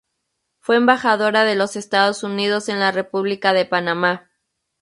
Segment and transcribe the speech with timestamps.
[0.57, 4.31] Fue embajadora de los Estados Unidos en la República de Panamá.